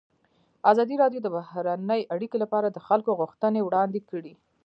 [0.71, 4.33] ازادي راډیو د بهرنۍ اړیکې لپاره د خلکو غوښتنې وړاندې کړي.